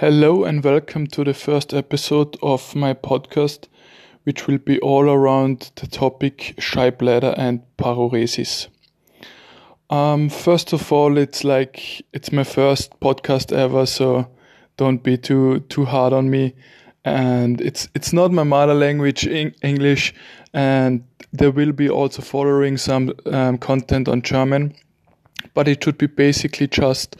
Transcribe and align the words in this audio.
Hello 0.00 0.44
and 0.44 0.62
welcome 0.62 1.06
to 1.06 1.24
the 1.24 1.32
first 1.32 1.72
episode 1.72 2.36
of 2.42 2.76
my 2.76 2.92
podcast, 2.92 3.66
which 4.24 4.46
will 4.46 4.58
be 4.58 4.78
all 4.80 5.08
around 5.08 5.70
the 5.76 5.86
topic 5.86 6.54
shy 6.58 6.90
bladder 6.90 7.34
and 7.38 7.62
paruresis. 7.78 8.68
Um, 9.88 10.28
first 10.28 10.74
of 10.74 10.92
all, 10.92 11.16
it's 11.16 11.44
like 11.44 12.04
it's 12.12 12.30
my 12.30 12.44
first 12.44 13.00
podcast 13.00 13.56
ever, 13.56 13.86
so 13.86 14.26
don't 14.76 15.02
be 15.02 15.16
too 15.16 15.60
too 15.70 15.86
hard 15.86 16.12
on 16.12 16.28
me. 16.28 16.54
And 17.06 17.58
it's 17.62 17.88
it's 17.94 18.12
not 18.12 18.32
my 18.32 18.44
mother 18.44 18.74
language, 18.74 19.26
English, 19.26 20.12
and 20.52 21.04
there 21.32 21.50
will 21.50 21.72
be 21.72 21.88
also 21.88 22.20
following 22.20 22.76
some 22.76 23.14
um, 23.32 23.56
content 23.56 24.08
on 24.08 24.20
German, 24.20 24.74
but 25.54 25.66
it 25.68 25.82
should 25.82 25.96
be 25.96 26.06
basically 26.06 26.66
just 26.66 27.16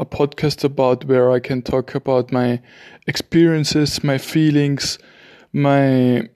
a 0.00 0.06
podcast 0.06 0.64
about 0.64 1.04
where 1.04 1.30
I 1.30 1.40
can 1.40 1.60
talk 1.60 1.94
about 1.94 2.32
my 2.32 2.60
experiences, 3.06 4.02
my 4.02 4.16
feelings, 4.16 4.98
my 5.52 6.28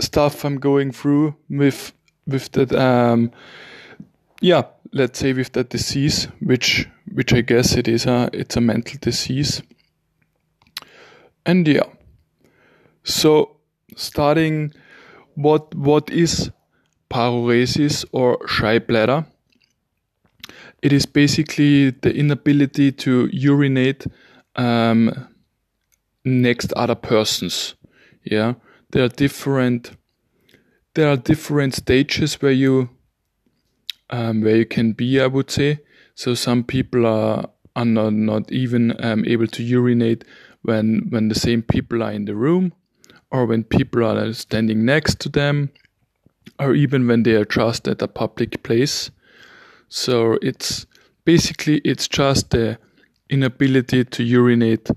stuff 0.00 0.44
I'm 0.44 0.58
going 0.58 0.90
through 0.90 1.36
with 1.48 1.92
with 2.26 2.50
that 2.52 2.72
um 2.74 3.30
yeah, 4.42 4.64
let's 4.92 5.18
say 5.18 5.32
with 5.32 5.52
that 5.52 5.70
disease, 5.70 6.28
which 6.40 6.88
which 7.12 7.32
I 7.32 7.40
guess 7.42 7.76
it 7.76 7.88
is 7.88 8.06
a 8.06 8.28
it's 8.32 8.56
a 8.56 8.60
mental 8.60 8.98
disease. 9.00 9.62
And 11.46 11.66
yeah. 11.66 11.88
So 13.04 13.56
starting 13.94 14.72
what 15.36 15.74
what 15.74 16.10
is 16.10 16.50
paruresis 17.08 18.04
or 18.10 18.46
shy 18.48 18.80
bladder? 18.80 19.26
It 20.82 20.92
is 20.92 21.06
basically 21.06 21.90
the 21.90 22.14
inability 22.14 22.92
to 22.92 23.28
urinate 23.32 24.06
um, 24.56 25.28
next 26.24 26.72
other 26.74 26.94
persons. 26.94 27.74
Yeah, 28.24 28.54
there 28.90 29.04
are 29.04 29.08
different 29.08 29.92
there 30.94 31.08
are 31.10 31.16
different 31.16 31.74
stages 31.74 32.40
where 32.40 32.52
you 32.52 32.88
um, 34.10 34.42
where 34.42 34.56
you 34.56 34.66
can 34.66 34.92
be. 34.92 35.20
I 35.20 35.26
would 35.26 35.50
say 35.50 35.80
so. 36.14 36.34
Some 36.34 36.64
people 36.64 37.06
are 37.06 37.50
are 37.76 37.84
not, 37.84 38.14
not 38.14 38.50
even 38.50 38.94
um, 39.04 39.24
able 39.26 39.46
to 39.46 39.62
urinate 39.62 40.24
when 40.62 41.06
when 41.10 41.28
the 41.28 41.34
same 41.34 41.62
people 41.62 42.02
are 42.02 42.12
in 42.12 42.24
the 42.24 42.34
room, 42.34 42.72
or 43.30 43.46
when 43.46 43.64
people 43.64 44.04
are 44.04 44.32
standing 44.32 44.84
next 44.84 45.20
to 45.20 45.28
them, 45.28 45.70
or 46.58 46.74
even 46.74 47.06
when 47.06 47.22
they 47.22 47.34
are 47.34 47.44
just 47.44 47.86
at 47.86 48.02
a 48.02 48.08
public 48.08 48.62
place. 48.62 49.10
So 49.88 50.38
it's 50.42 50.86
basically 51.24 51.78
it's 51.78 52.08
just 52.08 52.50
the 52.50 52.78
inability 53.28 54.04
to 54.04 54.22
urinate 54.22 54.88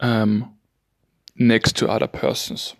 um, 0.00 0.54
next 1.36 1.76
to 1.76 1.88
other 1.88 2.06
persons. 2.06 2.74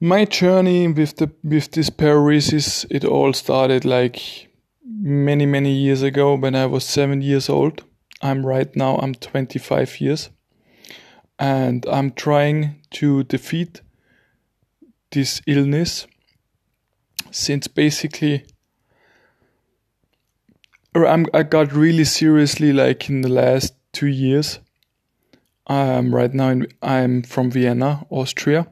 My 0.00 0.24
journey 0.24 0.86
with 0.86 1.16
the 1.16 1.30
with 1.42 1.72
this 1.72 1.90
paruresis, 1.90 2.86
it 2.90 3.04
all 3.04 3.32
started 3.32 3.84
like 3.84 4.48
many 4.84 5.44
many 5.44 5.72
years 5.72 6.02
ago 6.02 6.36
when 6.36 6.54
I 6.54 6.66
was 6.66 6.84
seven 6.84 7.20
years 7.20 7.48
old. 7.48 7.82
I'm 8.22 8.46
right 8.46 8.74
now 8.76 8.96
I'm 8.98 9.14
25 9.14 10.00
years, 10.00 10.30
and 11.38 11.84
I'm 11.86 12.12
trying 12.12 12.82
to 12.92 13.24
defeat 13.24 13.80
this 15.10 15.40
illness 15.46 16.06
since 17.30 17.66
basically 17.68 18.44
I'm, 21.06 21.26
I 21.34 21.42
got 21.42 21.72
really 21.72 22.04
seriously 22.04 22.72
like 22.72 23.08
in 23.08 23.22
the 23.22 23.28
last 23.28 23.74
two 23.92 24.06
years. 24.06 24.60
Um, 25.66 26.14
right 26.14 26.32
now 26.32 26.48
in, 26.48 26.66
I'm 26.82 27.22
from 27.22 27.50
Vienna, 27.50 28.06
Austria. 28.10 28.66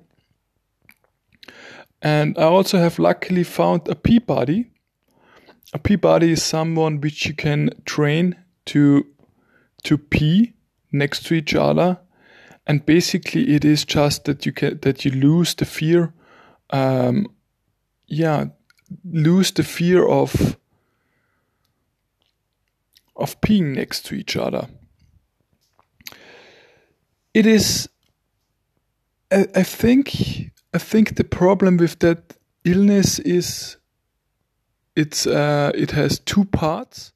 And 2.00 2.38
I 2.38 2.44
also 2.44 2.78
have 2.78 2.98
luckily 2.98 3.44
found 3.44 3.88
a 3.88 3.94
P-body. 3.94 4.70
A 5.72 5.78
P-body 5.78 6.32
is 6.32 6.42
someone 6.42 7.00
which 7.00 7.26
you 7.26 7.34
can 7.34 7.70
train 7.84 8.36
to 8.66 9.06
to 9.84 9.98
pee 9.98 10.54
next 10.90 11.26
to 11.26 11.34
each 11.34 11.54
other, 11.54 11.98
and 12.66 12.84
basically 12.86 13.54
it 13.54 13.64
is 13.64 13.84
just 13.84 14.24
that 14.24 14.46
you 14.46 14.52
can 14.52 14.78
that 14.80 15.04
you 15.04 15.10
lose 15.10 15.54
the 15.54 15.64
fear, 15.64 16.12
um, 16.70 17.26
yeah, 18.06 18.46
lose 19.04 19.52
the 19.52 19.62
fear 19.62 20.06
of 20.06 20.56
of 23.16 23.40
peeing 23.40 23.74
next 23.74 24.06
to 24.06 24.14
each 24.14 24.36
other. 24.36 24.68
It 27.34 27.46
is, 27.46 27.88
I, 29.30 29.46
I 29.54 29.62
think, 29.62 30.52
I 30.72 30.78
think 30.78 31.16
the 31.16 31.24
problem 31.24 31.76
with 31.76 31.98
that 32.00 32.34
illness 32.64 33.18
is 33.18 33.76
it's 34.94 35.26
uh, 35.26 35.70
it 35.74 35.90
has 35.90 36.18
two 36.18 36.44
parts. 36.46 37.12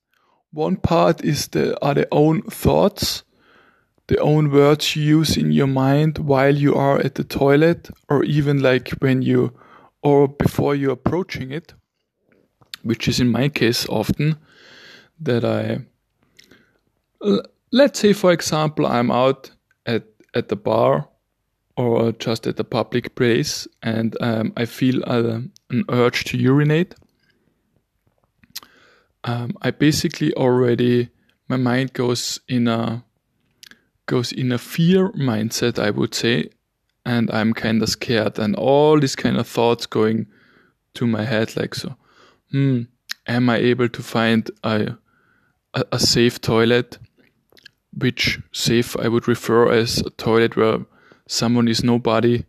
One 0.52 0.76
part 0.76 1.24
is 1.24 1.48
the 1.48 1.82
are 1.82 1.94
the 1.94 2.06
own 2.10 2.42
thoughts, 2.42 3.22
the 4.06 4.18
own 4.18 4.50
words 4.50 4.94
you 4.94 5.02
use 5.02 5.36
in 5.36 5.52
your 5.52 5.68
mind 5.68 6.18
while 6.18 6.54
you 6.54 6.74
are 6.74 6.98
at 6.98 7.14
the 7.14 7.24
toilet, 7.24 7.88
or 8.08 8.24
even 8.24 8.62
like 8.62 8.90
when 9.00 9.22
you 9.22 9.52
or 10.02 10.28
before 10.28 10.74
you're 10.74 10.92
approaching 10.92 11.50
it, 11.50 11.74
which 12.82 13.08
is 13.08 13.20
in 13.20 13.28
my 13.28 13.48
case 13.48 13.86
often 13.88 14.36
that 15.18 15.44
I 15.44 15.86
let's 17.72 18.00
say 18.00 18.12
for 18.12 18.32
example 18.32 18.86
i'm 18.86 19.10
out 19.10 19.50
at 19.86 20.04
at 20.34 20.48
the 20.48 20.56
bar 20.56 21.08
or 21.76 22.12
just 22.12 22.46
at 22.46 22.60
a 22.60 22.64
public 22.64 23.14
place 23.14 23.68
and 23.82 24.16
um, 24.20 24.52
i 24.56 24.64
feel 24.64 25.02
uh, 25.06 25.40
an 25.70 25.84
urge 25.88 26.24
to 26.24 26.36
urinate. 26.36 26.94
Um, 29.24 29.56
i 29.62 29.70
basically 29.70 30.32
already 30.34 31.10
my 31.48 31.56
mind 31.56 31.92
goes 31.92 32.40
in 32.48 32.68
a 32.68 33.04
goes 34.06 34.32
in 34.32 34.50
a 34.50 34.58
fear 34.58 35.10
mindset 35.10 35.78
i 35.78 35.90
would 35.90 36.14
say 36.14 36.48
and 37.04 37.30
i'm 37.30 37.52
kind 37.52 37.82
of 37.82 37.88
scared 37.90 38.38
and 38.38 38.56
all 38.56 38.98
these 38.98 39.16
kind 39.16 39.36
of 39.36 39.46
thoughts 39.46 39.84
going 39.84 40.26
to 40.94 41.06
my 41.06 41.24
head 41.24 41.54
like 41.56 41.74
so 41.74 41.94
hmm 42.50 42.82
am 43.26 43.50
i 43.50 43.58
able 43.58 43.88
to 43.88 44.02
find 44.02 44.50
a 44.64 44.96
a, 45.74 45.84
a 45.92 45.98
safe 45.98 46.40
toilet 46.40 46.98
which 47.96 48.38
safe 48.52 48.96
I 48.96 49.08
would 49.08 49.28
refer 49.28 49.72
as 49.72 49.98
a 49.98 50.10
toilet 50.10 50.56
where 50.56 50.78
someone 51.26 51.68
is 51.68 51.82
nobody, 51.84 52.44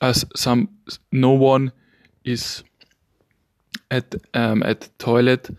as 0.00 0.24
some 0.36 0.68
no 1.12 1.30
one 1.30 1.72
is 2.24 2.64
at 3.90 4.14
um, 4.34 4.62
at 4.62 4.80
the 4.82 4.90
toilet 4.98 5.50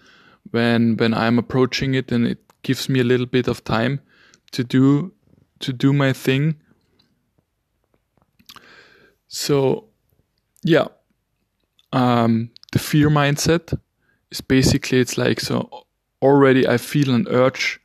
when 0.52 0.98
when 0.98 1.14
I'm 1.14 1.40
approaching 1.40 1.94
it, 1.96 2.12
and 2.12 2.28
it 2.28 2.40
gives 2.64 2.90
me 2.90 3.00
a 3.00 3.04
little 3.04 3.26
bit 3.26 3.48
of 3.48 3.64
time 3.64 4.02
to 4.52 4.64
do 4.64 5.14
to 5.60 5.74
do 5.74 5.94
my 5.94 6.14
thing. 6.14 6.56
So, 9.28 9.86
yeah, 10.64 10.88
um, 11.94 12.52
the 12.72 12.80
fear 12.80 13.10
mindset 13.10 13.78
is 14.30 14.42
basically 14.42 15.00
it's 15.00 15.18
like 15.18 15.40
so 15.40 15.86
already 16.22 16.68
I 16.68 16.78
feel 16.78 17.14
an 17.14 17.28
urge 17.30 17.81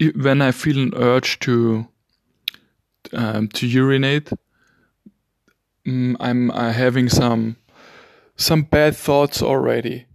when 0.00 0.40
I 0.42 0.52
feel 0.52 0.78
an 0.78 0.92
urge 0.96 1.38
to 1.40 1.86
um, 3.12 3.48
to 3.48 3.66
urinate, 3.66 4.32
um, 5.86 6.16
I'm 6.20 6.50
uh, 6.50 6.72
having 6.72 7.08
some 7.08 7.56
some 8.36 8.62
bad 8.62 8.96
thoughts 8.96 9.42
already. 9.42 10.06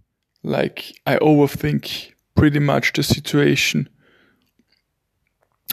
Like 0.42 1.00
I 1.06 1.16
overthink 1.16 2.12
pretty 2.34 2.58
much 2.58 2.92
the 2.92 3.02
situation, 3.02 3.88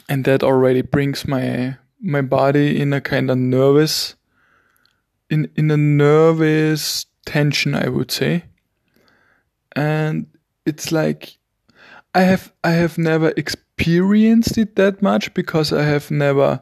and 0.07 0.25
that 0.25 0.43
already 0.43 0.81
brings 0.81 1.27
my 1.27 1.77
my 1.99 2.21
body 2.21 2.79
in 2.79 2.93
a 2.93 3.01
kind 3.01 3.31
of 3.31 3.37
nervous 3.37 4.15
in 5.29 5.49
in 5.55 5.71
a 5.71 5.77
nervous 5.77 7.05
tension, 7.25 7.73
I 7.75 7.89
would 7.89 8.11
say. 8.11 8.45
And 9.75 10.27
it's 10.65 10.91
like 10.91 11.37
I 12.13 12.21
have 12.21 12.53
I 12.63 12.71
have 12.71 12.97
never 12.97 13.29
experienced 13.29 13.62
experienced 13.77 14.57
it 14.57 14.75
that 14.75 15.01
much 15.01 15.33
because 15.33 15.73
I 15.73 15.83
have 15.83 16.11
never 16.11 16.61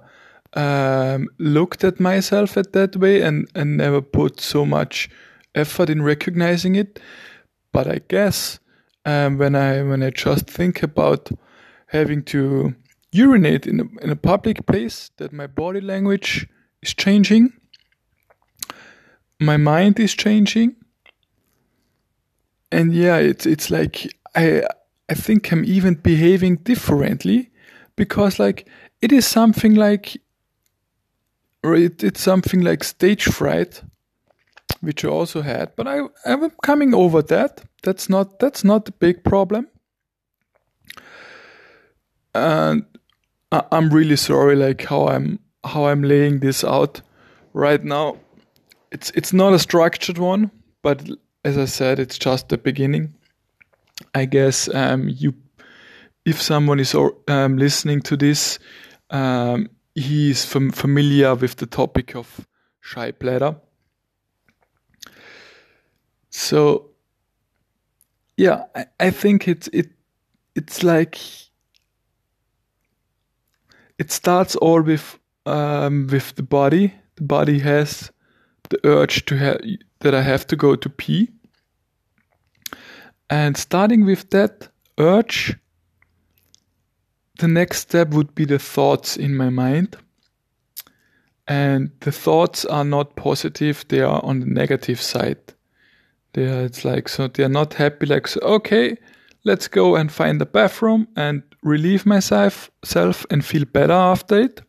um, 0.53 1.27
looked 1.37 1.83
at 1.83 1.99
myself 1.99 2.57
at 2.57 2.73
that 2.73 2.95
way 2.95 3.21
and, 3.21 3.47
and 3.55 3.77
never 3.77 4.01
put 4.01 4.39
so 4.39 4.65
much 4.65 5.09
effort 5.55 5.89
in 5.89 6.01
recognizing 6.01 6.75
it. 6.75 6.99
But 7.71 7.87
I 7.87 7.99
guess 8.07 8.59
um, 9.05 9.37
when 9.37 9.55
I 9.55 9.83
when 9.83 10.03
I 10.03 10.09
just 10.09 10.49
think 10.49 10.83
about 10.83 11.29
having 11.87 12.23
to 12.23 12.75
urinate 13.11 13.67
in 13.67 13.79
a, 13.79 14.03
in 14.03 14.09
a 14.09 14.15
public 14.15 14.65
place, 14.65 15.11
that 15.17 15.33
my 15.33 15.47
body 15.47 15.81
language 15.81 16.47
is 16.81 16.93
changing, 16.93 17.53
my 19.39 19.57
mind 19.57 19.99
is 19.99 20.13
changing, 20.13 20.75
and 22.71 22.93
yeah, 22.93 23.17
it's 23.17 23.45
it's 23.45 23.69
like 23.69 24.07
I 24.35 24.63
I 25.11 25.13
think 25.13 25.51
I'm 25.51 25.65
even 25.65 25.95
behaving 25.95 26.63
differently 26.63 27.49
because 27.97 28.39
like 28.39 28.69
it 29.01 29.11
is 29.11 29.27
something 29.27 29.75
like 29.75 30.21
or 31.65 31.75
it, 31.75 32.01
it's 32.01 32.21
something 32.21 32.61
like 32.61 32.85
stage 32.85 33.25
fright 33.25 33.83
which 34.79 35.03
I 35.03 35.09
also 35.09 35.41
had 35.41 35.75
but 35.75 35.85
I 35.85 36.03
I'm 36.25 36.49
coming 36.63 36.93
over 36.93 37.21
that. 37.23 37.61
That's 37.83 38.07
not 38.07 38.39
that's 38.39 38.63
not 38.63 38.87
a 38.87 38.93
big 38.93 39.25
problem. 39.25 39.67
And 42.33 42.85
I, 43.51 43.63
I'm 43.69 43.89
really 43.89 44.15
sorry 44.15 44.55
like 44.55 44.85
how 44.85 45.09
I'm 45.09 45.39
how 45.65 45.87
I'm 45.87 46.03
laying 46.03 46.39
this 46.39 46.63
out 46.63 47.01
right 47.51 47.83
now. 47.83 48.15
It's 48.93 49.11
it's 49.11 49.33
not 49.33 49.51
a 49.51 49.59
structured 49.59 50.17
one 50.17 50.51
but 50.81 51.03
as 51.43 51.57
I 51.57 51.65
said 51.65 51.99
it's 51.99 52.17
just 52.17 52.47
the 52.47 52.57
beginning 52.57 53.13
I 54.13 54.25
guess 54.25 54.73
um, 54.73 55.07
you 55.09 55.33
if 56.25 56.41
someone 56.41 56.79
is 56.79 56.95
um, 57.27 57.57
listening 57.57 58.01
to 58.01 58.15
this, 58.15 58.59
um, 59.09 59.69
he 59.95 60.29
is 60.29 60.45
fam- 60.45 60.71
familiar 60.71 61.35
with 61.35 61.55
the 61.55 61.65
topic 61.65 62.15
of 62.15 62.47
shy 62.79 63.11
bladder. 63.11 63.55
So, 66.29 66.91
yeah, 68.37 68.65
I, 68.75 68.85
I 68.99 69.09
think 69.09 69.47
it's 69.47 69.67
it 69.73 69.89
it's 70.55 70.83
like 70.83 71.17
it 73.97 74.11
starts 74.11 74.55
all 74.55 74.81
with 74.81 75.19
um, 75.45 76.07
with 76.07 76.35
the 76.35 76.43
body. 76.43 76.93
The 77.15 77.23
body 77.23 77.59
has 77.59 78.11
the 78.69 78.79
urge 78.85 79.25
to 79.25 79.37
have 79.37 79.59
that 79.99 80.15
I 80.15 80.21
have 80.21 80.47
to 80.47 80.55
go 80.55 80.75
to 80.75 80.89
pee, 80.89 81.29
and 83.31 83.57
starting 83.57 84.05
with 84.05 84.29
that 84.29 84.67
urge 84.99 85.57
the 87.39 87.47
next 87.47 87.79
step 87.79 88.09
would 88.09 88.35
be 88.35 88.45
the 88.45 88.59
thoughts 88.59 89.17
in 89.17 89.35
my 89.35 89.49
mind. 89.49 89.97
And 91.47 91.89
the 92.01 92.11
thoughts 92.11 92.65
are 92.65 92.85
not 92.85 93.15
positive, 93.15 93.83
they 93.87 94.01
are 94.01 94.23
on 94.23 94.41
the 94.41 94.45
negative 94.45 95.01
side. 95.01 95.39
They 96.33 96.45
are, 96.45 96.65
it's 96.65 96.85
like, 96.85 97.09
so 97.09 97.27
they're 97.27 97.49
not 97.49 97.73
happy, 97.73 98.05
like, 98.05 98.27
so, 98.27 98.39
okay, 98.41 98.95
let's 99.43 99.67
go 99.67 99.95
and 99.95 100.11
find 100.11 100.39
a 100.41 100.45
bathroom 100.45 101.07
and 101.15 101.41
relieve 101.63 102.05
myself 102.05 102.69
self 102.83 103.25
and 103.31 103.43
feel 103.43 103.65
better 103.65 103.93
after 103.93 104.39
it. 104.39 104.61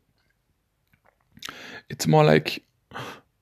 It's 1.91 2.07
more 2.07 2.25
like, 2.25 2.65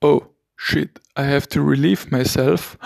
oh 0.01 0.27
shit, 0.57 0.99
I 1.15 1.23
have 1.23 1.47
to 1.49 1.61
relieve 1.61 2.11
myself. 2.11 2.77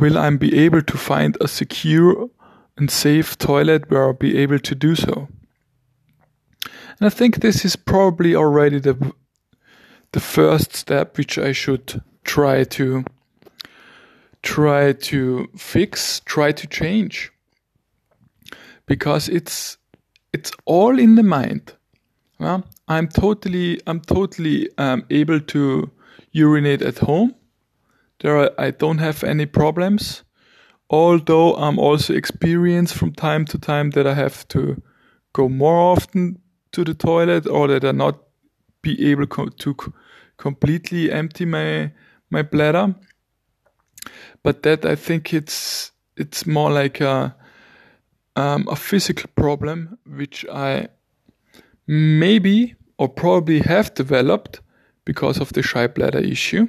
Will 0.00 0.16
I 0.16 0.30
be 0.30 0.58
able 0.58 0.80
to 0.80 0.96
find 0.96 1.36
a 1.42 1.46
secure 1.46 2.30
and 2.78 2.90
safe 2.90 3.36
toilet 3.36 3.90
where 3.90 4.04
I'll 4.04 4.14
be 4.14 4.38
able 4.38 4.58
to 4.58 4.74
do 4.74 4.96
so? 4.96 5.28
And 6.64 7.02
I 7.02 7.10
think 7.10 7.40
this 7.40 7.66
is 7.66 7.76
probably 7.76 8.34
already 8.34 8.80
the 8.80 9.12
the 10.12 10.20
first 10.20 10.74
step 10.74 11.18
which 11.18 11.38
I 11.38 11.52
should 11.52 12.02
try 12.24 12.64
to 12.64 13.04
try 14.42 14.92
to 14.92 15.48
fix, 15.56 16.20
try 16.20 16.52
to 16.52 16.66
change. 16.66 17.30
Because 18.86 19.28
it's 19.28 19.76
it's 20.32 20.50
all 20.64 20.98
in 20.98 21.16
the 21.16 21.22
mind. 21.22 21.74
Well, 22.38 22.64
I'm 22.88 23.06
totally 23.08 23.80
I'm 23.86 24.00
totally 24.00 24.70
um, 24.78 25.04
able 25.10 25.40
to 25.40 25.90
urinate 26.32 26.80
at 26.80 26.98
home. 26.98 27.34
There 28.20 28.36
are, 28.36 28.50
I 28.58 28.70
don't 28.70 28.98
have 28.98 29.24
any 29.24 29.46
problems. 29.46 30.24
Although 30.90 31.54
I'm 31.54 31.78
also 31.78 32.14
experienced 32.14 32.94
from 32.94 33.12
time 33.12 33.44
to 33.46 33.58
time 33.58 33.90
that 33.90 34.06
I 34.06 34.14
have 34.14 34.46
to 34.48 34.82
go 35.32 35.48
more 35.48 35.92
often 35.92 36.38
to 36.72 36.84
the 36.84 36.94
toilet 36.94 37.46
or 37.46 37.68
that 37.68 37.84
I 37.84 37.92
not 37.92 38.18
be 38.82 39.10
able 39.10 39.26
co- 39.26 39.48
to 39.48 39.76
completely 40.36 41.12
empty 41.12 41.44
my 41.44 41.92
my 42.30 42.42
bladder. 42.42 42.94
But 44.42 44.62
that 44.62 44.84
I 44.84 44.96
think 44.96 45.32
it's 45.32 45.92
it's 46.16 46.46
more 46.46 46.70
like 46.70 47.00
a 47.00 47.36
um, 48.36 48.66
a 48.68 48.76
physical 48.76 49.30
problem 49.34 49.98
which 50.06 50.44
I 50.52 50.88
maybe 51.86 52.74
or 52.98 53.08
probably 53.08 53.60
have 53.60 53.94
developed 53.94 54.60
because 55.04 55.40
of 55.40 55.52
the 55.52 55.62
shy 55.62 55.86
bladder 55.86 56.18
issue. 56.18 56.68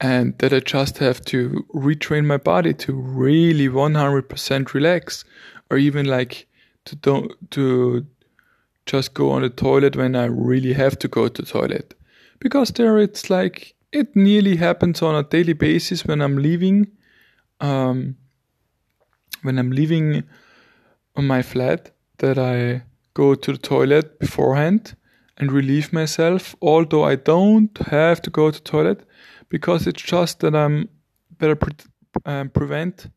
And 0.00 0.36
that 0.38 0.52
I 0.52 0.60
just 0.60 0.98
have 0.98 1.24
to 1.26 1.64
retrain 1.74 2.26
my 2.26 2.36
body 2.36 2.74
to 2.74 2.92
really 2.92 3.68
100% 3.68 4.74
relax 4.74 5.24
or 5.70 5.78
even 5.78 6.06
like 6.06 6.46
to 6.84 6.96
don't 6.96 7.32
to 7.52 8.06
just 8.86 9.14
go 9.14 9.30
on 9.30 9.42
the 9.42 9.50
toilet 9.50 9.96
when 9.96 10.14
I 10.14 10.26
really 10.26 10.72
have 10.72 10.98
to 11.00 11.08
go 11.08 11.28
to 11.28 11.42
toilet. 11.42 11.94
Because 12.40 12.70
there 12.70 12.98
it's 12.98 13.30
like 13.30 13.74
it 13.92 14.14
nearly 14.14 14.56
happens 14.56 15.02
on 15.02 15.14
a 15.14 15.22
daily 15.22 15.54
basis 15.54 16.04
when 16.04 16.20
I'm 16.20 16.36
leaving 16.36 16.88
um, 17.60 18.16
when 19.42 19.58
I'm 19.58 19.70
leaving 19.70 20.24
on 21.16 21.26
my 21.26 21.42
flat 21.42 21.92
that 22.18 22.38
I 22.38 22.82
go 23.14 23.34
to 23.34 23.52
the 23.52 23.58
toilet 23.58 24.18
beforehand 24.18 24.94
and 25.38 25.50
relieve 25.50 25.92
myself 25.92 26.54
although 26.60 27.04
I 27.04 27.16
don't 27.16 27.76
have 27.86 28.20
to 28.22 28.30
go 28.30 28.50
to 28.50 28.60
toilet 28.62 29.06
because 29.48 29.86
it's 29.86 30.02
just 30.02 30.40
that 30.40 30.54
I'm 30.54 30.88
better 31.38 31.56
pre- 31.56 31.74
um, 32.24 32.48
prevent 32.48 33.08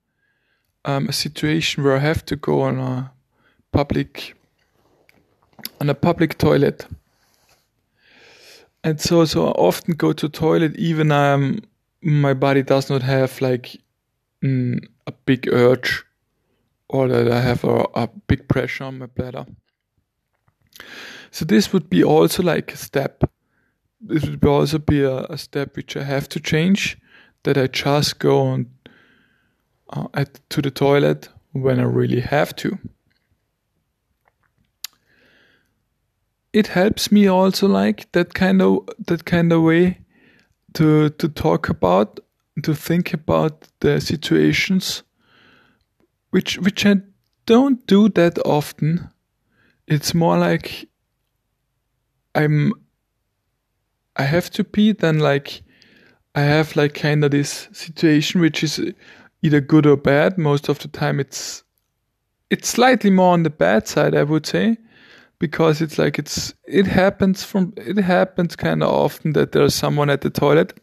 um, 0.85 1.09
a 1.09 1.13
situation 1.13 1.83
where 1.83 1.95
I 1.95 1.99
have 1.99 2.25
to 2.25 2.35
go 2.35 2.61
on 2.61 2.79
a 2.79 3.11
public 3.71 4.35
on 5.81 5.89
a 5.89 5.95
public 5.95 6.37
toilet. 6.37 6.87
And 8.83 8.99
so 8.99 9.25
so 9.25 9.47
I 9.47 9.51
often 9.51 9.95
go 9.95 10.13
to 10.13 10.29
toilet 10.29 10.75
even 10.77 11.11
um 11.11 11.61
my 12.01 12.33
body 12.33 12.63
does 12.63 12.89
not 12.89 13.01
have 13.01 13.41
like 13.41 13.77
mm, 14.43 14.79
a 15.05 15.11
big 15.11 15.47
urge 15.51 16.03
or 16.87 17.07
that 17.07 17.31
I 17.31 17.41
have 17.41 17.63
a, 17.63 17.85
a 17.93 18.09
big 18.27 18.47
pressure 18.47 18.85
on 18.85 18.99
my 18.99 19.05
bladder. 19.05 19.45
So 21.31 21.45
this 21.45 21.71
would 21.73 21.89
be 21.89 22.03
also 22.03 22.41
like 22.41 22.73
a 22.73 22.77
step. 22.77 23.23
This 24.01 24.25
would 24.25 24.45
also 24.45 24.79
be 24.79 25.03
a, 25.03 25.23
a 25.25 25.37
step 25.37 25.75
which 25.75 25.97
I 25.97 26.03
have 26.03 26.29
to 26.29 26.39
change. 26.39 26.97
That 27.43 27.57
I 27.57 27.67
just 27.67 28.19
go 28.19 28.41
on 28.41 28.67
uh, 29.91 30.07
at, 30.13 30.41
to 30.49 30.61
the 30.61 30.71
toilet 30.71 31.29
when 31.53 31.79
I 31.79 31.83
really 31.83 32.19
have 32.19 32.53
to. 32.57 32.77
it 36.53 36.67
helps 36.67 37.11
me 37.11 37.27
also 37.27 37.67
like 37.67 38.11
that 38.11 38.33
kind 38.33 38.61
of 38.61 38.87
that 39.07 39.25
kind 39.25 39.51
of 39.53 39.61
way 39.61 39.99
to 40.73 41.09
to 41.09 41.29
talk 41.29 41.69
about 41.69 42.19
to 42.63 42.73
think 42.73 43.13
about 43.13 43.67
the 43.79 44.01
situations 44.01 45.03
which 46.31 46.57
which 46.59 46.85
I 46.85 46.97
don't 47.45 47.85
do 47.87 48.09
that 48.09 48.37
often. 48.45 49.09
It's 49.87 50.13
more 50.13 50.37
like 50.37 50.87
I'm 52.35 52.73
I 54.19 54.23
have 54.23 54.49
to 54.51 54.65
pee 54.65 54.91
then 54.91 55.19
like 55.19 55.63
I 56.35 56.41
have 56.41 56.75
like 56.75 56.93
kind 56.93 57.23
of 57.23 57.31
this 57.31 57.69
situation 57.71 58.41
which 58.41 58.63
is 58.63 58.81
either 59.41 59.61
good 59.61 59.85
or 59.85 59.95
bad. 59.95 60.37
Most 60.37 60.67
of 60.67 60.79
the 60.79 60.89
time 60.89 61.21
it's 61.21 61.63
it's 62.49 62.67
slightly 62.67 63.09
more 63.11 63.33
on 63.33 63.43
the 63.43 63.49
bad 63.49 63.87
side 63.87 64.13
I 64.13 64.23
would 64.23 64.45
say 64.45 64.77
because 65.39 65.81
it's 65.81 65.97
like 65.97 66.19
it's 66.19 66.53
it 66.67 66.85
happens 66.85 67.45
from 67.45 67.73
it 67.77 67.97
happens 67.97 68.57
kind 68.57 68.83
of 68.83 68.89
often 68.89 69.31
that 69.33 69.53
there's 69.53 69.73
someone 69.73 70.09
at 70.09 70.19
the 70.19 70.29
toilet 70.29 70.77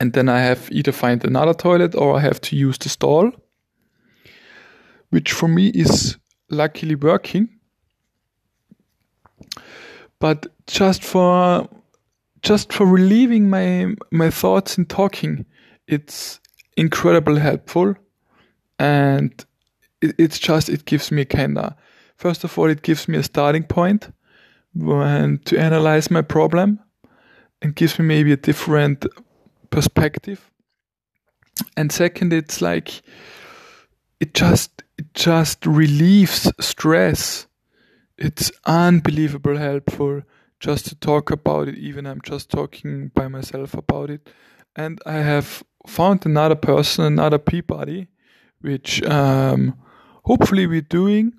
and 0.00 0.14
then 0.14 0.30
I 0.30 0.40
have 0.40 0.70
either 0.72 0.92
find 0.92 1.22
another 1.24 1.52
toilet 1.52 1.94
or 1.94 2.16
I 2.16 2.20
have 2.20 2.40
to 2.40 2.56
use 2.56 2.78
the 2.78 2.88
stall 2.88 3.32
which 5.10 5.32
for 5.32 5.48
me 5.48 5.68
is 5.68 6.16
luckily 6.48 6.94
working 6.94 7.50
but 10.18 10.46
just 10.66 11.04
for 11.04 11.68
just 12.42 12.72
for 12.72 12.86
relieving 12.86 13.48
my 13.48 13.94
my 14.10 14.30
thoughts 14.30 14.76
and 14.76 14.88
talking 14.88 15.46
it's 15.86 16.40
incredibly 16.76 17.40
helpful 17.40 17.94
and 18.78 19.44
it, 20.00 20.14
it's 20.18 20.38
just 20.38 20.68
it 20.68 20.84
gives 20.84 21.10
me 21.10 21.24
kind 21.24 21.58
of 21.58 21.74
First 22.22 22.44
of 22.44 22.56
all, 22.56 22.70
it 22.70 22.82
gives 22.82 23.08
me 23.08 23.18
a 23.18 23.22
starting 23.24 23.64
point 23.64 24.12
when 24.74 25.38
to 25.38 25.58
analyze 25.58 26.08
my 26.08 26.22
problem 26.22 26.78
and 27.60 27.74
gives 27.74 27.98
me 27.98 28.04
maybe 28.04 28.30
a 28.30 28.36
different 28.36 29.04
perspective. 29.70 30.48
And 31.76 31.90
second, 31.90 32.32
it's 32.32 32.62
like 32.62 33.02
it 34.20 34.34
just 34.34 34.84
it 34.98 35.12
just 35.14 35.66
relieves 35.66 36.48
stress. 36.60 37.48
It's 38.16 38.52
unbelievable 38.66 39.56
helpful 39.56 40.22
just 40.62 40.86
to 40.86 40.94
talk 40.94 41.30
about 41.32 41.66
it, 41.68 41.76
even 41.76 42.06
I'm 42.06 42.20
just 42.22 42.48
talking 42.48 43.10
by 43.14 43.26
myself 43.26 43.74
about 43.74 44.10
it. 44.10 44.30
And 44.76 45.00
I 45.04 45.18
have 45.18 45.64
found 45.88 46.24
another 46.24 46.54
person, 46.54 47.04
another 47.04 47.38
P-body, 47.38 48.06
which 48.60 49.02
um, 49.02 49.74
hopefully 50.24 50.68
we're 50.68 50.80
doing 50.80 51.32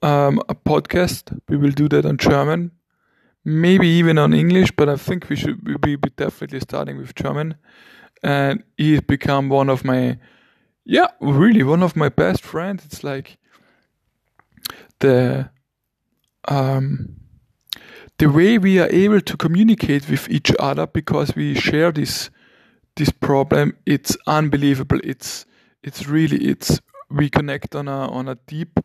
um, 0.00 0.40
a 0.48 0.54
podcast. 0.54 1.36
We 1.48 1.56
will 1.56 1.72
do 1.72 1.88
that 1.88 2.06
on 2.06 2.18
German, 2.18 2.70
maybe 3.44 3.88
even 3.88 4.16
on 4.16 4.32
English, 4.32 4.70
but 4.76 4.88
I 4.88 4.96
think 4.96 5.28
we 5.28 5.34
should 5.34 5.60
we 5.84 5.96
be 5.96 6.10
definitely 6.16 6.60
starting 6.60 6.98
with 6.98 7.16
German. 7.16 7.56
And 8.22 8.62
he's 8.76 9.00
become 9.00 9.48
one 9.48 9.68
of 9.68 9.84
my, 9.84 10.18
yeah, 10.84 11.08
really 11.20 11.64
one 11.64 11.82
of 11.82 11.96
my 11.96 12.08
best 12.08 12.42
friends. 12.42 12.84
It's 12.84 13.02
like 13.02 13.38
the 15.00 15.50
um, 16.46 17.21
the 18.22 18.28
way 18.28 18.56
we 18.56 18.78
are 18.78 18.88
able 18.92 19.20
to 19.20 19.36
communicate 19.36 20.08
with 20.08 20.30
each 20.30 20.52
other 20.60 20.86
because 20.86 21.34
we 21.34 21.56
share 21.56 21.90
this 21.90 22.30
this 22.94 23.10
problem. 23.10 23.76
It's 23.84 24.16
unbelievable. 24.28 25.00
It's 25.02 25.44
it's 25.82 26.06
really 26.06 26.36
it's 26.36 26.80
we 27.10 27.28
connect 27.28 27.74
on 27.74 27.88
a 27.88 28.08
on 28.12 28.28
a 28.28 28.36
deep, 28.46 28.78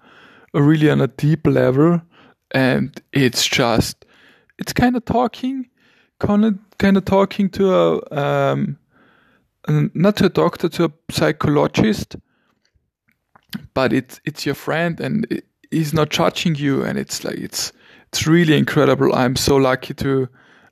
really 0.55 0.89
on 0.89 1.01
a 1.01 1.07
deep 1.07 1.45
level, 1.45 2.01
and 2.49 2.99
it's 3.13 3.45
just 3.45 4.05
it's 4.57 4.73
kind 4.73 4.97
of 4.97 5.05
talking, 5.05 5.69
kind 6.19 6.43
of 6.43 6.57
kind 6.79 6.97
of 6.97 7.05
talking 7.05 7.47
to 7.51 7.75
a 7.75 8.19
um, 8.19 8.79
not 9.67 10.15
to 10.15 10.25
a 10.25 10.29
doctor, 10.29 10.67
to 10.67 10.85
a 10.85 10.91
psychologist, 11.11 12.15
but 13.75 13.93
it's 13.93 14.19
it's 14.25 14.47
your 14.47 14.55
friend 14.55 14.99
and 14.99 15.43
he's 15.69 15.93
not 15.93 16.09
judging 16.09 16.55
you, 16.55 16.83
and 16.83 16.97
it's 16.97 17.23
like 17.23 17.37
it's 17.37 17.71
it's 18.11 18.27
really 18.27 18.57
incredible. 18.57 19.13
I'm 19.13 19.35
so 19.35 19.57
lucky 19.57 19.93
to 19.95 20.27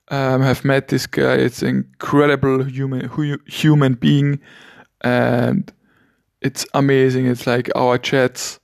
um, 0.10 0.42
have 0.42 0.63
met 0.63 0.88
this 0.88 1.08
guy. 1.08 1.36
It's 1.36 1.62
an 1.62 1.70
incredible 1.70 2.63
human 2.63 3.10
human 3.48 3.94
being, 3.96 4.39
and 5.01 5.72
it's 6.42 6.65
amazing. 6.74 7.27
It's 7.27 7.48
like 7.48 7.70
our 7.75 7.98
chats. 7.98 8.60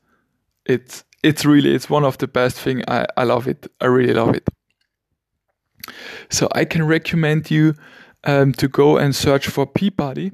It's 0.65 1.03
it's 1.23 1.45
really 1.45 1.73
it's 1.73 1.89
one 1.89 2.05
of 2.05 2.17
the 2.17 2.27
best 2.27 2.57
thing. 2.57 2.83
I 2.87 3.05
I 3.17 3.23
love 3.23 3.47
it. 3.47 3.67
I 3.81 3.85
really 3.85 4.13
love 4.13 4.35
it. 4.35 4.47
So 6.29 6.47
I 6.53 6.65
can 6.65 6.85
recommend 6.85 7.49
you 7.51 7.73
um, 8.23 8.53
to 8.53 8.67
go 8.67 8.97
and 8.97 9.15
search 9.15 9.47
for 9.47 9.65
Peabody. 9.65 10.31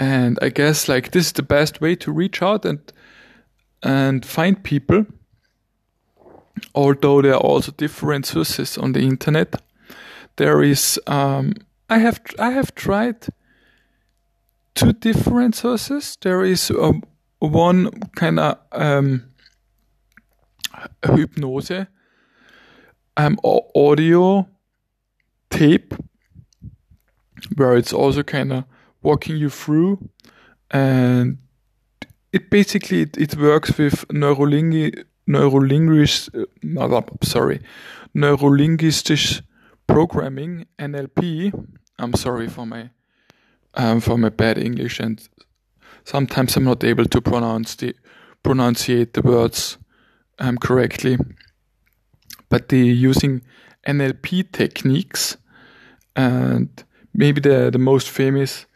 and 0.00 0.38
I 0.40 0.48
guess 0.48 0.88
like 0.88 1.12
this 1.12 1.26
is 1.26 1.32
the 1.32 1.42
best 1.42 1.80
way 1.80 1.94
to 1.96 2.10
reach 2.10 2.42
out 2.42 2.64
and 2.64 2.80
and 3.82 4.24
find 4.24 4.62
people. 4.62 5.06
Although 6.74 7.22
there 7.22 7.34
are 7.34 7.40
also 7.40 7.72
different 7.72 8.26
sources 8.26 8.76
on 8.76 8.92
the 8.92 9.00
internet, 9.00 9.62
there 10.36 10.62
is 10.62 11.00
um, 11.06 11.54
I 11.90 11.98
have 11.98 12.20
I 12.38 12.52
have 12.52 12.74
tried 12.76 13.26
two 14.76 14.92
different 14.92 15.56
sources. 15.56 16.16
There 16.22 16.44
is 16.44 16.70
um, 16.70 17.02
one 17.40 17.90
kind 18.14 18.38
of 18.38 18.58
um, 18.70 19.24
hypnose 21.02 21.88
um, 23.16 23.38
audio 23.44 24.48
tape 25.50 25.94
where 27.56 27.76
it's 27.76 27.92
also 27.92 28.22
kind 28.22 28.52
of 28.52 28.64
walking 29.02 29.36
you 29.36 29.50
through 29.50 30.08
and 30.70 31.38
it 32.32 32.50
basically 32.50 33.02
it, 33.02 33.16
it 33.16 33.36
works 33.36 33.76
with 33.76 34.06
neurolinguistic 34.08 35.04
uh, 36.36 37.02
sorry 37.22 37.60
neurolinguistic 38.14 39.42
programming 39.88 40.66
NLP 40.78 41.52
I'm 42.00 42.14
sorry 42.14 42.48
for 42.48 42.66
my 42.66 42.90
um, 43.74 44.00
for 44.00 44.18
my 44.18 44.30
bad 44.30 44.58
English 44.58 45.00
and 45.00 45.28
sometimes 46.04 46.56
I'm 46.56 46.64
not 46.64 46.82
able 46.84 47.04
to 47.04 47.20
pronounce 47.20 47.76
the 47.76 47.94
pronunciate 48.42 49.12
the 49.12 49.22
words 49.22 49.78
um, 50.38 50.58
correctly 50.58 51.18
but 52.48 52.68
they 52.68 52.82
using 52.82 53.42
NLP 53.86 54.50
techniques 54.52 55.36
and 56.16 56.68
maybe 57.14 57.40
the 57.40 57.70
the 57.70 57.78
most 57.78 58.08
famous 58.08 58.66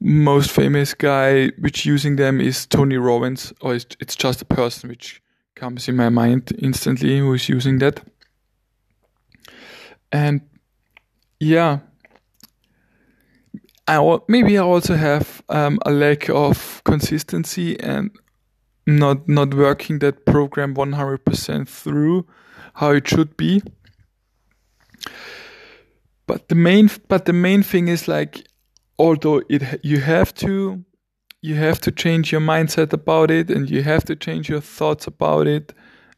most 0.00 0.50
famous 0.50 0.94
guy 0.94 1.48
which 1.58 1.86
using 1.86 2.16
them 2.16 2.40
is 2.40 2.66
Tony 2.66 2.96
Robbins, 2.96 3.52
or 3.60 3.74
it's, 3.74 3.96
it's 4.00 4.16
just 4.16 4.42
a 4.42 4.44
person 4.44 4.90
which 4.90 5.22
comes 5.54 5.88
in 5.88 5.96
my 5.96 6.08
mind 6.08 6.52
instantly 6.58 7.18
who 7.18 7.32
is 7.32 7.48
using 7.48 7.78
that. 7.78 8.02
And 10.12 10.42
yeah, 11.40 11.80
I 13.88 14.18
maybe 14.28 14.58
I 14.58 14.62
also 14.62 14.94
have 14.94 15.42
um, 15.48 15.78
a 15.86 15.90
lack 15.90 16.28
of 16.28 16.82
consistency 16.84 17.78
and 17.78 18.10
not 18.86 19.28
not 19.28 19.54
working 19.54 19.98
that 20.00 20.24
program 20.24 20.74
100% 20.74 21.68
through 21.68 22.26
how 22.74 22.90
it 22.90 23.08
should 23.08 23.36
be. 23.36 23.62
But 26.26 26.48
the 26.48 26.54
main 26.54 26.90
but 27.08 27.24
the 27.24 27.32
main 27.32 27.62
thing 27.62 27.88
is 27.88 28.08
like 28.08 28.46
although 28.98 29.42
it 29.48 29.80
you 29.84 30.00
have 30.00 30.34
to 30.34 30.84
you 31.42 31.54
have 31.54 31.80
to 31.80 31.92
change 31.92 32.32
your 32.32 32.40
mindset 32.40 32.92
about 32.92 33.30
it 33.30 33.50
and 33.50 33.70
you 33.70 33.82
have 33.82 34.04
to 34.04 34.16
change 34.16 34.48
your 34.48 34.60
thoughts 34.60 35.06
about 35.06 35.46
it 35.46 35.72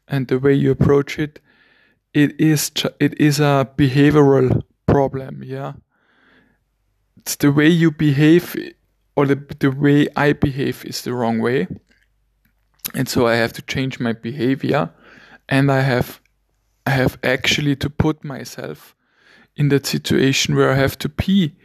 and 0.07 0.27
the 0.27 0.39
way 0.39 0.53
you 0.53 0.71
approach 0.71 1.19
it 1.19 1.39
it 2.13 2.39
is 2.39 2.71
it 2.99 3.19
is 3.19 3.39
a 3.39 3.69
behavioral 3.77 4.63
problem 4.87 5.43
yeah 5.43 5.73
it's 7.19 7.35
the 7.35 7.51
way 7.51 7.67
you 7.67 7.91
behave 7.91 8.55
or 9.15 9.25
the, 9.25 9.35
the 9.59 9.71
way 9.71 10.07
i 10.15 10.33
behave 10.33 10.83
is 10.85 11.01
the 11.01 11.13
wrong 11.13 11.39
way 11.39 11.67
and 12.95 13.07
so 13.07 13.27
i 13.27 13.35
have 13.35 13.53
to 13.53 13.61
change 13.61 13.99
my 13.99 14.13
behavior 14.13 14.89
and 15.47 15.71
i 15.71 15.81
have 15.81 16.19
i 16.85 16.91
have 16.91 17.17
actually 17.23 17.75
to 17.75 17.89
put 17.89 18.23
myself 18.23 18.95
in 19.55 19.69
that 19.69 19.85
situation 19.85 20.55
where 20.55 20.71
i 20.71 20.75
have 20.75 20.97
to 20.97 21.09
be 21.09 21.55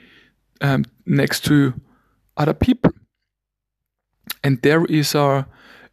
um, 0.61 0.85
next 1.07 1.45
to 1.45 1.75
other 2.37 2.55
people. 2.55 2.93
And 4.43 4.61
there 4.63 4.85
is 4.85 5.15
a 5.15 5.47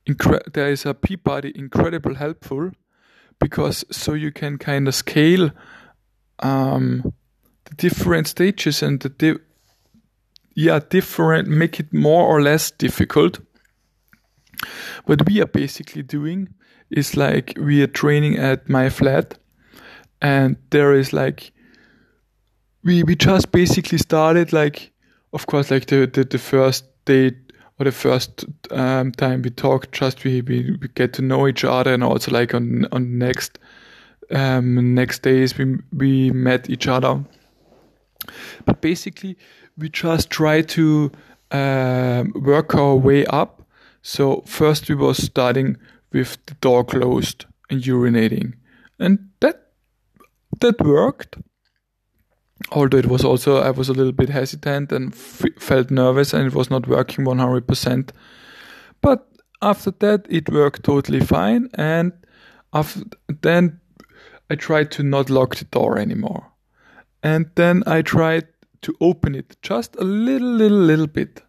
incre- 0.08 0.52
there 0.54 0.70
is 0.70 0.86
a 0.86 0.94
Peabody 0.94 1.52
incredible 1.56 2.16
helpful 2.16 2.72
because 3.40 3.86
so 3.92 4.14
you 4.14 4.32
can 4.32 4.58
kind 4.58 4.88
of 4.88 4.96
scale 4.96 5.52
um, 6.40 7.14
the 7.66 7.76
different 7.76 8.28
stages 8.28 8.84
and 8.84 9.00
the 9.00 9.10
di- 9.10 9.44
yeah 10.56 10.80
different 10.90 11.48
make 11.48 11.80
it 11.80 11.94
more 11.94 12.28
or 12.28 12.42
less 12.42 12.72
difficult. 12.72 13.40
What 15.06 15.28
we 15.28 15.42
are 15.42 15.48
basically 15.48 16.04
doing 16.04 16.50
is 16.90 17.16
like 17.18 17.54
we 17.58 17.82
are 17.82 17.88
training 17.88 18.38
at 18.38 18.70
my 18.70 18.90
flat, 18.90 19.38
and 20.22 20.58
there 20.70 20.94
is 20.94 21.14
like 21.14 21.52
we 22.84 23.04
we 23.04 23.16
just 23.16 23.52
basically 23.52 23.98
started 23.98 24.54
like 24.54 24.92
of 25.34 25.48
course 25.48 25.72
like 25.72 25.88
the 25.88 26.08
the, 26.08 26.24
the 26.24 26.38
first 26.38 26.86
date 27.06 27.38
or 27.80 27.86
the 27.86 27.92
first 27.92 28.46
um, 28.72 29.12
time 29.12 29.42
we 29.42 29.50
talked 29.50 29.92
just 29.92 30.24
we, 30.24 30.42
we 30.42 30.78
we 30.82 30.88
get 30.96 31.14
to 31.14 31.22
know 31.22 31.48
each 31.48 31.64
other 31.64 31.94
and 31.94 32.04
also 32.04 32.32
like 32.32 32.54
on 32.54 32.86
on 32.92 33.18
next 33.18 33.58
um, 34.32 34.94
next 34.94 35.24
days 35.24 35.58
we 35.58 35.78
we 35.92 36.32
met 36.32 36.70
each 36.70 36.88
other 36.88 37.24
but 38.66 38.82
basically 38.82 39.38
we 39.78 39.90
just 39.90 40.30
try 40.30 40.62
to 40.62 41.12
um, 41.52 42.34
work 42.36 42.76
our 42.76 42.96
way 42.96 43.26
up 43.26 43.64
so 44.02 44.42
first 44.46 44.90
we 44.90 44.96
were 44.96 45.14
starting 45.14 45.78
with 46.12 46.38
the 46.46 46.54
door 46.56 46.84
closed 46.84 47.46
and 47.70 47.84
urinating 47.84 48.54
and 49.00 49.30
that 49.40 49.72
that 50.60 50.80
worked 50.82 51.38
although 52.72 52.98
it 52.98 53.08
was 53.08 53.24
also 53.24 53.58
I 53.58 53.72
was 53.72 53.90
a 53.90 53.94
little 53.94 54.12
bit 54.12 54.30
hesitant 54.30 54.92
and 54.92 55.14
f- 55.14 55.46
felt 55.58 55.90
nervous 55.90 56.34
and 56.34 56.46
it 56.46 56.54
was 56.54 56.70
not 56.70 56.88
working 56.88 57.26
100%. 57.26 58.10
But 59.02 59.28
after 59.62 59.92
that, 60.00 60.26
it 60.30 60.50
worked 60.50 60.84
totally 60.84 61.22
fine. 61.22 61.70
And 61.74 62.14
after 62.74 63.02
then, 63.42 63.80
I 64.50 64.56
tried 64.56 64.92
to 64.92 65.04
not 65.04 65.30
lock 65.30 65.56
the 65.56 65.66
door 65.66 65.98
anymore. 65.98 66.52
And 67.24 67.50
then 67.56 67.84
I 67.86 68.02
tried 68.02 68.48
to 68.82 68.96
open 69.00 69.36
it 69.36 69.58
just 69.62 69.96
a 69.98 70.04
little, 70.04 70.48
little, 70.48 70.78
little 70.78 71.08
bit. 71.08 71.44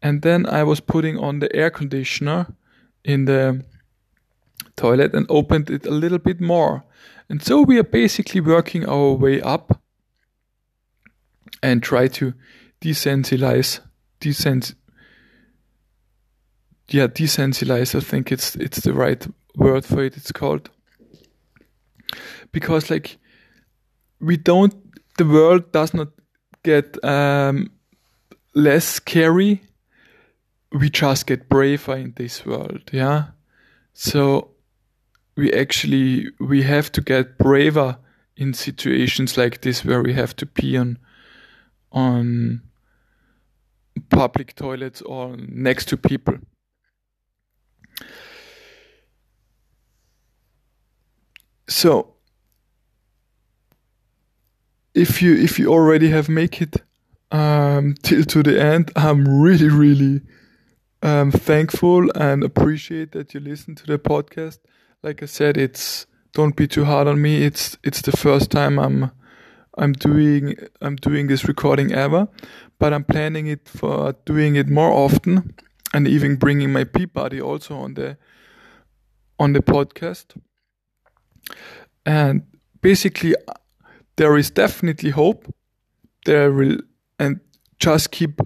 And 0.00 0.22
then 0.22 0.46
I 0.46 0.64
was 0.64 0.80
putting 0.80 1.18
on 1.18 1.38
the 1.38 1.54
air 1.54 1.70
conditioner 1.70 2.46
in 3.04 3.26
the 3.26 3.64
toilet 4.76 5.14
and 5.14 5.26
opened 5.28 5.70
it 5.70 5.86
a 5.86 5.90
little 5.90 6.18
bit 6.18 6.40
more. 6.40 6.84
And 7.28 7.42
so 7.42 7.62
we 7.62 7.78
are 7.78 7.84
basically 7.84 8.40
working 8.40 8.88
our 8.88 9.12
way 9.12 9.40
up 9.40 9.80
and 11.62 11.82
try 11.82 12.08
to 12.08 12.34
desensitize 12.80 13.80
desens 14.20 14.74
yeah 16.88 17.06
desensitize 17.06 17.94
i 17.94 18.00
think 18.00 18.32
it's 18.32 18.56
it's 18.56 18.80
the 18.80 18.92
right 18.92 19.26
word 19.56 19.84
for 19.84 20.02
it 20.02 20.16
it's 20.16 20.32
called 20.32 20.68
because 22.50 22.90
like 22.90 23.18
we 24.20 24.36
don't 24.36 24.74
the 25.18 25.24
world 25.24 25.70
does 25.72 25.94
not 25.94 26.08
get 26.62 27.02
um, 27.04 27.70
less 28.54 28.84
scary 28.84 29.62
we 30.72 30.88
just 30.88 31.26
get 31.26 31.48
braver 31.48 31.96
in 31.96 32.12
this 32.16 32.46
world 32.46 32.82
yeah? 32.92 33.26
So 33.94 34.52
we 35.36 35.52
actually 35.52 36.28
we 36.38 36.62
have 36.62 36.92
to 36.92 37.00
get 37.00 37.38
braver 37.38 37.98
in 38.36 38.54
situations 38.54 39.36
like 39.36 39.60
this 39.60 39.84
where 39.84 40.02
we 40.02 40.12
have 40.14 40.34
to 40.36 40.46
pee 40.46 40.76
on 40.76 40.98
on 41.90 42.62
public 44.10 44.54
toilets 44.54 45.02
or 45.02 45.36
next 45.36 45.88
to 45.88 45.96
people. 45.96 46.38
So 51.68 52.11
if 54.94 55.22
you 55.22 55.34
if 55.34 55.58
you 55.58 55.72
already 55.72 56.10
have 56.10 56.28
make 56.28 56.60
it 56.60 56.76
um, 57.30 57.94
till 58.02 58.24
to 58.24 58.42
the 58.42 58.60
end, 58.60 58.90
I'm 58.96 59.42
really 59.42 59.68
really 59.68 60.22
um, 61.02 61.30
thankful 61.30 62.10
and 62.14 62.44
appreciate 62.44 63.12
that 63.12 63.34
you 63.34 63.40
listen 63.40 63.74
to 63.76 63.86
the 63.86 63.98
podcast. 63.98 64.58
Like 65.02 65.22
I 65.22 65.26
said, 65.26 65.56
it's 65.56 66.06
don't 66.32 66.56
be 66.56 66.66
too 66.66 66.84
hard 66.84 67.08
on 67.08 67.20
me. 67.20 67.44
It's 67.44 67.76
it's 67.82 68.02
the 68.02 68.12
first 68.12 68.50
time 68.50 68.78
I'm 68.78 69.10
I'm 69.78 69.92
doing 69.92 70.56
I'm 70.80 70.96
doing 70.96 71.26
this 71.26 71.46
recording 71.48 71.92
ever, 71.92 72.28
but 72.78 72.92
I'm 72.92 73.04
planning 73.04 73.46
it 73.46 73.68
for 73.68 74.14
doing 74.24 74.56
it 74.56 74.68
more 74.68 74.90
often 74.92 75.54
and 75.94 76.06
even 76.06 76.36
bringing 76.36 76.72
my 76.72 76.84
Peabody 76.84 77.40
also 77.40 77.76
on 77.76 77.94
the 77.94 78.16
on 79.38 79.52
the 79.52 79.60
podcast. 79.60 80.36
And 82.04 82.42
basically, 82.80 83.34
there 84.16 84.36
is 84.36 84.50
definitely 84.50 85.10
hope. 85.10 85.52
There 86.24 86.52
will 86.52 86.78
and 87.18 87.40
just 87.78 88.10
keep 88.10 88.40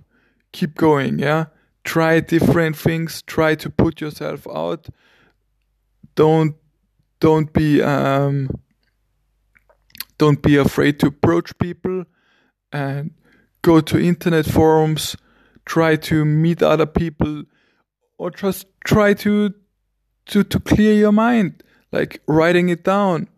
keep 0.53 0.75
going. 0.77 1.19
Yeah, 1.19 1.47
try 1.85 2.21
different 2.21 2.77
things. 2.77 3.23
Try 3.23 3.55
to 3.57 3.71
put 3.71 4.01
yourself 4.01 4.47
out. 4.49 4.89
Don't 6.15 6.57
don't 7.21 7.53
be 7.53 7.83
um, 7.83 8.49
don't 10.19 10.43
be 10.43 10.57
afraid 10.57 10.99
to 11.01 11.09
approach 11.09 11.57
people 11.59 12.05
and 12.73 13.13
go 13.63 13.81
to 13.81 13.99
internet 13.99 14.47
forums. 14.47 15.17
Try 15.65 15.97
to 15.97 16.25
meet 16.25 16.63
other 16.63 16.87
people, 16.87 17.43
or 18.19 18.31
just 18.31 18.67
try 18.85 19.15
to 19.15 19.53
to 20.27 20.45
to 20.45 20.61
clear 20.61 20.95
your 20.95 21.13
mind, 21.13 21.63
like 21.93 22.23
writing 22.27 22.69
it 22.69 22.85
down 22.85 23.29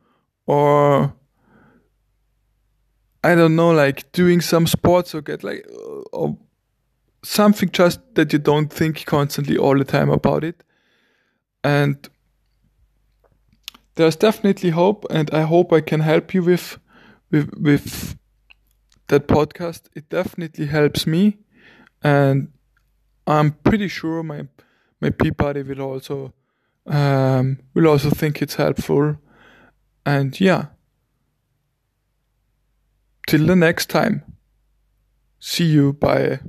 or 0.48 1.14
I 3.24 3.34
don't 3.34 3.56
know, 3.56 3.70
like 3.70 4.10
doing 4.12 4.40
some 4.40 4.66
sports 4.66 5.14
or 5.14 5.22
get 5.22 5.42
like 5.42 5.66
uh, 5.70 6.02
or 6.12 6.38
something 7.22 7.70
just 7.70 8.00
that 8.14 8.32
you 8.32 8.38
don't 8.38 8.72
think 8.72 9.04
constantly 9.06 9.56
all 9.56 9.76
the 9.76 9.84
time 9.84 10.10
about 10.10 10.44
it. 10.44 10.62
And 11.64 12.08
there's 13.96 14.16
definitely 14.16 14.70
hope, 14.70 15.04
and 15.10 15.30
I 15.32 15.42
hope 15.42 15.72
I 15.72 15.80
can 15.80 16.00
help 16.00 16.32
you 16.32 16.42
with 16.42 16.78
with 17.30 17.52
with 17.58 18.16
that 19.08 19.26
podcast. 19.26 19.82
It 19.94 20.08
definitely 20.08 20.66
helps 20.66 21.06
me, 21.06 21.38
and 22.02 22.52
I'm 23.26 23.52
pretty 23.52 23.88
sure 23.88 24.22
my 24.22 24.46
my 25.00 25.10
Peabody 25.10 25.62
will 25.62 25.80
also 25.80 26.32
um, 26.86 27.58
will 27.74 27.88
also 27.88 28.10
think 28.10 28.40
it's 28.40 28.54
helpful. 28.54 29.16
And 30.06 30.40
yeah, 30.40 30.66
till 33.28 33.46
the 33.46 33.54
next 33.54 33.90
time. 33.90 34.22
See 35.38 35.66
you. 35.66 35.92
Bye. 35.92 36.40